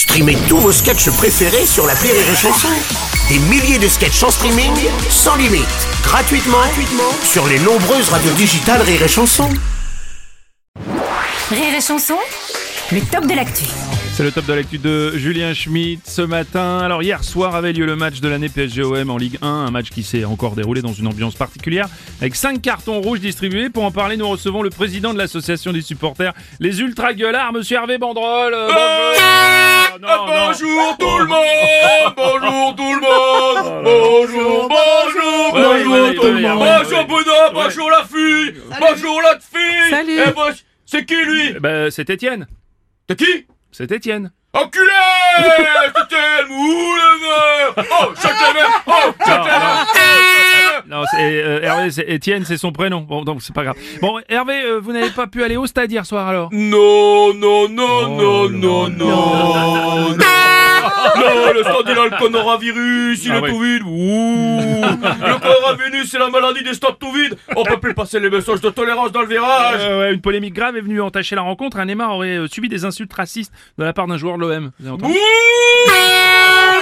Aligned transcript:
Streamez 0.00 0.38
tous 0.48 0.56
vos 0.56 0.72
sketchs 0.72 1.10
préférés 1.10 1.66
sur 1.66 1.86
la 1.86 1.92
Rire 1.92 2.14
et 2.14 2.34
Chanson. 2.34 2.68
Des 3.28 3.38
milliers 3.50 3.78
de 3.78 3.86
sketchs 3.86 4.22
en 4.22 4.30
streaming, 4.30 4.72
sans 5.10 5.36
limite, 5.36 5.66
gratuitement, 6.02 6.56
gratuitement 6.56 7.12
sur 7.22 7.46
les 7.46 7.58
nombreuses 7.58 8.08
radios 8.08 8.32
digitales 8.32 8.80
Rire 8.80 9.02
et 9.02 9.08
Chanson. 9.08 9.50
Rire 11.50 11.74
et 11.76 11.82
chanson, 11.82 12.16
le 12.90 13.02
top 13.12 13.26
de 13.26 13.34
l'actu. 13.34 13.64
C'est 14.14 14.22
le 14.22 14.32
top 14.32 14.46
de 14.46 14.54
l'actu 14.54 14.78
de 14.78 15.18
Julien 15.18 15.52
Schmidt 15.52 16.00
ce 16.06 16.22
matin. 16.22 16.78
Alors 16.78 17.02
hier 17.02 17.22
soir 17.22 17.54
avait 17.54 17.74
lieu 17.74 17.84
le 17.84 17.94
match 17.94 18.20
de 18.20 18.28
l'année 18.28 18.48
PSG-OM 18.48 19.10
en 19.10 19.18
Ligue 19.18 19.36
1, 19.42 19.46
un 19.46 19.70
match 19.70 19.90
qui 19.90 20.02
s'est 20.02 20.24
encore 20.24 20.54
déroulé 20.54 20.80
dans 20.80 20.94
une 20.94 21.08
ambiance 21.08 21.34
particulière 21.34 21.90
avec 22.22 22.36
cinq 22.36 22.62
cartons 22.62 23.02
rouges 23.02 23.20
distribués. 23.20 23.68
Pour 23.68 23.84
en 23.84 23.90
parler, 23.90 24.16
nous 24.16 24.28
recevons 24.28 24.62
le 24.62 24.70
président 24.70 25.12
de 25.12 25.18
l'association 25.18 25.74
des 25.74 25.82
supporters, 25.82 26.32
les 26.58 26.80
Ultra 26.80 27.12
Gueulards, 27.12 27.52
monsieur 27.52 27.76
Hervé 27.76 27.98
Bandrol. 27.98 28.54
Euh, 28.54 28.68
bonjour. 28.68 29.69
Non, 29.98 30.08
non. 30.08 30.26
Bonjour 30.26 30.96
tout 30.98 31.18
le 31.18 31.26
monde 31.26 32.14
Bonjour 32.16 32.76
tout 32.76 32.94
le 32.94 33.00
monde 33.00 33.82
Bonjour, 33.82 34.68
bonjour, 34.68 35.52
bonjour 35.52 35.92
ouais, 35.94 36.14
tout 36.14 36.22
le 36.26 36.40
monde 36.40 36.58
Bonjour. 36.58 37.06
Bruno, 37.06 37.32
bonjour 37.52 37.90
la 37.90 38.04
fille 38.04 38.54
Bonjour 38.78 39.20
l'autre 39.20 39.42
fille 39.52 39.90
Salut. 39.90 40.20
Eh 40.26 40.52
c'est 40.86 41.04
qui 41.04 41.16
lui? 41.24 41.52
Eh 41.56 41.60
ben, 41.60 41.90
c'est 41.90 42.08
Étienne. 42.10 42.46
T'es 43.08 43.16
qui? 43.16 43.46
C'est 43.72 43.90
Étienne. 43.90 44.32
Enculé 44.52 44.90
C'était 45.36 46.42
le 46.42 46.48
moule 46.48 47.00
Oh, 47.76 48.12
chante 48.20 48.32
les 48.32 48.60
mains 48.60 48.68
Oh, 48.86 48.92
chante 49.26 49.44
les 49.44 49.50
mains 49.50 49.84
Oh, 49.86 49.86
chante 49.86 50.14
les 50.86 50.86
mains 50.92 50.96
Non, 50.98 51.04
c'est 51.10 51.16
euh, 51.42 51.69
Hervé, 51.80 51.90
c'est 51.90 52.04
Étienne, 52.08 52.44
c'est 52.44 52.56
son 52.56 52.72
prénom. 52.72 53.00
Bon, 53.02 53.22
donc 53.24 53.42
c'est 53.42 53.54
pas 53.54 53.64
grave. 53.64 53.76
Bon, 54.00 54.18
Hervé, 54.28 54.62
euh, 54.64 54.80
vous 54.82 54.92
n'avez 54.92 55.10
pas 55.10 55.26
pu 55.26 55.42
aller 55.42 55.56
au 55.56 55.66
stade 55.66 55.90
hier 55.90 56.04
soir 56.06 56.26
alors? 56.28 56.48
Non, 56.52 57.34
non, 57.34 57.68
non, 57.68 57.86
Oh 58.02 58.08
non, 58.08 58.48
non, 58.48 58.88
non, 58.88 58.90
non. 58.90 60.16
Non, 61.16 61.52
le 61.54 61.62
stade 61.62 61.86
il 61.86 61.98
a 61.98 62.04
le 62.04 62.18
coronavirus, 62.18 63.24
il 63.24 63.32
Ah 63.32 63.38
est 63.38 63.40
oui. 63.42 63.50
tout 63.50 63.60
vide. 63.60 63.82
Ouh. 63.84 64.80
Le 64.82 65.38
coronavirus, 65.40 66.10
c'est 66.10 66.18
la 66.18 66.28
maladie 66.30 66.62
des 66.62 66.74
stades 66.74 66.98
tout 66.98 67.12
vides. 67.12 67.36
On 67.56 67.62
peut 67.64 67.78
plus 67.78 67.94
passer 67.94 68.20
les 68.20 68.30
messages 68.30 68.60
de 68.60 68.70
tolérance 68.70 69.12
dans 69.12 69.22
le 69.22 69.26
virage. 69.28 69.80
Euh, 69.80 70.00
ouais, 70.00 70.14
une 70.14 70.20
polémique 70.20 70.54
grave 70.54 70.76
est 70.76 70.80
venue 70.80 71.00
entacher 71.00 71.34
la 71.36 71.42
rencontre. 71.42 71.78
Un 71.78 71.86
Neymar 71.86 72.14
aurait 72.14 72.36
euh, 72.38 72.46
subi 72.48 72.68
des 72.68 72.84
insultes 72.84 73.12
racistes 73.12 73.52
de 73.78 73.84
la 73.84 73.92
part 73.92 74.06
d'un 74.06 74.16
joueur 74.16 74.36
de 74.36 74.40
l'OM. 74.42 74.70
Vous 74.78 74.86
avez 74.86 74.94
entendu? 74.94 75.12
Ouh. 75.14 76.19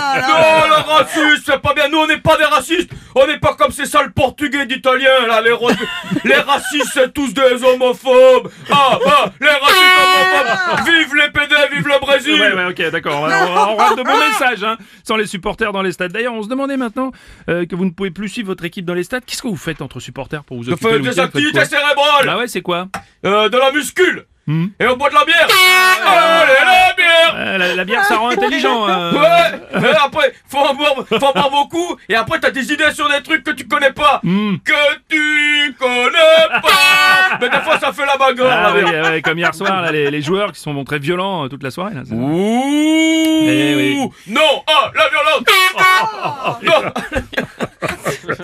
Non, 0.00 0.68
le 0.68 0.90
racisme, 0.90 1.42
c'est 1.44 1.60
pas 1.60 1.74
bien. 1.74 1.88
Nous, 1.88 1.98
on 1.98 2.06
n'est 2.06 2.18
pas 2.18 2.36
des 2.36 2.44
racistes. 2.44 2.90
On 3.14 3.26
n'est 3.26 3.38
pas 3.38 3.54
comme 3.54 3.72
ces 3.72 3.86
sales 3.86 4.12
portugais 4.12 4.66
d'italiens, 4.66 5.26
là. 5.28 5.40
Les, 5.40 5.52
ro- 5.52 5.70
les 6.24 6.34
racistes, 6.36 6.90
c'est 6.94 7.12
tous 7.12 7.32
des 7.34 7.64
homophobes. 7.64 8.50
Ah, 8.70 8.98
ah, 9.06 9.24
les 9.40 9.48
racistes 9.48 9.98
homophobes. 9.98 10.86
Vive 10.86 11.14
les 11.16 11.30
PD, 11.30 11.54
vive 11.72 11.88
le 11.88 11.98
Brésil. 12.00 12.40
Ouais, 12.40 12.52
ouais, 12.54 12.66
ok, 12.70 12.90
d'accord. 12.92 13.20
On, 13.22 13.26
va- 13.28 13.68
on 13.70 13.76
rate 13.76 13.98
de 13.98 14.02
bons 14.02 14.18
messages, 14.18 14.64
hein, 14.64 14.76
sans 15.04 15.16
les 15.16 15.26
supporters 15.26 15.72
dans 15.72 15.82
les 15.82 15.92
stades. 15.92 16.12
D'ailleurs, 16.12 16.34
on 16.34 16.42
se 16.42 16.48
demandait 16.48 16.76
maintenant 16.76 17.12
euh, 17.48 17.66
que 17.66 17.74
vous 17.74 17.84
ne 17.84 17.90
pouvez 17.90 18.10
plus 18.10 18.28
suivre 18.28 18.48
votre 18.48 18.64
équipe 18.64 18.84
dans 18.84 18.94
les 18.94 19.04
stades. 19.04 19.24
Qu'est-ce 19.24 19.42
que 19.42 19.48
vous 19.48 19.56
faites 19.56 19.82
entre 19.82 20.00
supporters 20.00 20.44
pour 20.44 20.56
vous 20.58 20.64
Je 20.64 20.72
occuper 20.72 20.88
fais 20.90 20.98
le 20.98 21.04
des 21.04 21.10
Faites 21.10 21.18
activités 21.24 21.64
cérébrales. 21.64 22.28
Ah 22.28 22.38
ouais, 22.38 22.48
c'est 22.48 22.62
quoi 22.62 22.88
Euh, 23.24 23.48
de 23.48 23.58
la 23.58 23.72
muscule. 23.72 24.24
Hmm. 24.50 24.66
Et 24.80 24.86
on 24.88 24.96
boit 24.96 25.10
de 25.10 25.14
la 25.14 25.24
bière. 25.24 25.46
Allez, 26.06 26.52
la 26.64 26.94
bière. 26.96 27.34
Euh, 27.36 27.58
la, 27.58 27.74
la 27.76 27.84
bière, 27.84 28.04
ça 28.04 28.16
rend 28.16 28.30
intelligent. 28.30 28.88
euh. 28.88 29.12
Ouais. 29.12 29.80
Et 29.92 29.94
après, 30.04 30.34
faut 30.48 30.58
en 30.58 30.74
boire, 30.74 30.94
faut 31.08 31.24
en 31.24 31.32
boire 31.32 31.50
beaucoup. 31.50 31.96
Et 32.08 32.16
après, 32.16 32.40
t'as 32.40 32.50
des 32.50 32.72
idées 32.72 32.90
sur 32.92 33.08
des 33.08 33.22
trucs 33.22 33.44
que 33.44 33.52
tu 33.52 33.68
connais 33.68 33.92
pas. 33.92 34.18
Hmm. 34.24 34.56
Que 34.64 34.72
tu 35.08 35.76
connais 35.78 36.60
pas. 36.62 37.38
Mais 37.40 37.48
des 37.48 37.58
fois, 37.58 37.78
ça 37.78 37.92
fait 37.92 38.04
la 38.06 38.16
bagarre, 38.16 38.50
Ah 38.50 38.62
la 38.70 38.74
oui, 38.74 38.90
bière. 38.90 39.04
ouais, 39.04 39.22
comme 39.22 39.38
hier 39.38 39.54
soir, 39.54 39.82
là, 39.82 39.92
les, 39.92 40.10
les 40.10 40.20
joueurs 40.22 40.50
qui 40.50 40.60
sont 40.60 40.72
montrés 40.72 40.98
violents 40.98 41.44
euh, 41.44 41.48
toute 41.48 41.62
la 41.62 41.70
soirée. 41.70 41.94
Là, 41.94 42.00
Ouh. 42.10 43.44
Eh 43.46 43.74
oui. 43.76 43.98
Non. 44.26 44.64
Ah, 44.66 44.90
la 44.96 45.08
violence. 45.10 45.44
non. 46.62 46.90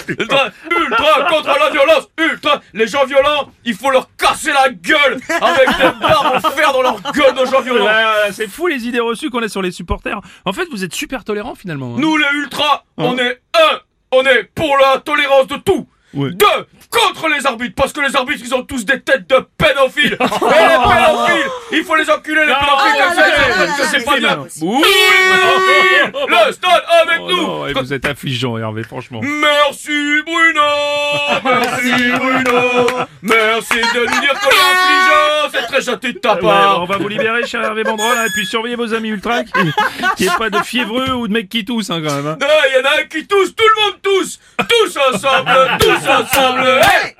ultra, 0.09 0.51
ultra 0.71 1.29
contre 1.29 1.59
la 1.59 1.71
violence. 1.71 2.09
Ultra. 2.19 2.61
Les 2.77 2.87
gens 2.87 3.05
violents, 3.07 3.51
il 3.65 3.75
faut 3.75 3.91
leur 3.91 4.09
casser 4.17 4.53
la 4.53 4.69
gueule 4.69 5.19
avec 5.29 5.69
des 5.79 5.99
barres 6.01 6.33
en 6.37 6.51
fer 6.51 6.73
dans 6.73 6.83
leur 6.83 7.01
gueule 7.13 7.35
de 7.35 7.45
gens 7.51 7.61
violents. 7.63 7.87
ouais, 7.87 8.33
c'est 8.33 8.49
fou 8.49 8.67
les 8.67 8.87
idées 8.87 9.01
reçues 9.01 9.31
qu'on 9.31 9.43
a 9.43 9.49
sur 9.49 9.63
les 9.63 9.71
supporters. 9.73 10.21
En 10.45 10.53
fait, 10.53 10.67
vous 10.71 10.85
êtes 10.85 10.95
super 10.95 11.25
tolérants 11.25 11.55
finalement. 11.55 11.95
hein. 11.95 11.99
Nous 11.99 12.17
les 12.17 12.27
ultras, 12.35 12.85
on 12.99 13.17
est 13.19 13.41
un, 13.55 13.81
on 14.13 14.23
est 14.25 14.45
pour 14.55 14.77
la 14.79 14.99
tolérance 14.99 15.47
de 15.49 15.57
tout. 15.57 15.89
Ouais. 16.15 16.31
Deux, 16.31 16.47
contre 16.91 17.29
les 17.29 17.45
arbitres, 17.47 17.75
parce 17.77 17.93
que 17.93 18.01
les 18.01 18.15
arbitres 18.17 18.41
ils 18.43 18.55
ont 18.55 18.63
tous 18.63 18.85
des 18.87 19.01
têtes 19.01 19.29
de 19.29 19.47
pédophiles. 19.59 20.13
Et 20.15 20.15
les 20.15 20.19
pédophiles, 20.19 21.51
il 21.73 21.85
faut 21.85 21.97
les 21.97 22.09
enculer 22.11 22.41
les 22.47 22.55
pédophiles 22.55 22.95
oh 22.95 22.99
là 22.99 23.15
là 23.15 23.67
c'est- 23.91 23.99
là 23.99 24.05
pas 24.05 24.17
bien. 24.19 24.37
là. 24.37 24.45
Stade 26.53 26.83
avec 27.03 27.19
Oh 27.23 27.31
nous. 27.31 27.37
non, 27.37 27.61
ouais, 27.63 27.73
vous 27.73 27.93
êtes 27.93 28.05
affligeant, 28.05 28.57
Hervé, 28.59 28.83
franchement. 28.83 29.21
Merci 29.23 30.23
Bruno, 30.25 30.61
merci 31.45 32.13
Bruno, 32.19 32.87
merci 33.23 33.75
de 33.75 34.01
nous 34.01 34.21
dire 34.21 34.35
qu'on 34.41 34.51
est 34.51 34.67
affligeant, 34.73 35.51
c'est 35.53 35.67
très 35.67 35.81
gentil 35.83 36.13
de 36.15 36.19
ta 36.19 36.35
Ouais, 36.35 36.41
part. 36.41 36.83
on 36.83 36.87
va 36.87 36.97
vous 36.99 37.09
libérer, 37.09 37.47
cher 37.47 37.63
Hervé 37.63 37.83
Bandrol, 37.85 38.17
hein, 38.17 38.25
et 38.27 38.31
puis 38.35 38.47
surveillez 38.47 38.77
vos 38.77 38.93
amis 38.95 39.09
ultra, 39.11 39.43
qui- 39.45 39.53
qu'il 40.17 40.27
n'y 40.27 40.33
ait 40.33 40.37
pas 40.39 40.51
de 40.51 40.59
fiévreux 40.59 41.11
ou 41.13 41.29
de 41.29 41.33
mecs 41.33 41.49
qui 41.49 41.65
toussent, 41.65 41.91
hein, 41.91 42.03
quand 42.05 42.15
même. 42.15 42.27
hein. 42.27 42.39
Ah, 42.43 42.47
Il 42.69 42.77
y 42.79 42.81
en 42.81 42.91
a 42.91 43.01
un 43.01 43.05
qui 43.05 43.27
tousse, 43.27 43.55
tout 43.55 43.65
le 43.77 43.83
monde 43.85 44.01
tousse 44.03 44.39
Tous 44.59 44.99
ensemble, 45.13 45.79
tous 45.81 46.09
ensemble 46.09 46.67
Hey 46.83 47.15